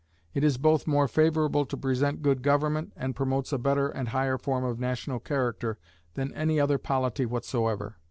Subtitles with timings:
[0.33, 4.39] It is both more favorable to present good government, and promotes a better and higher
[4.39, 5.77] form of national character
[6.15, 7.97] than any other polity whatsoever.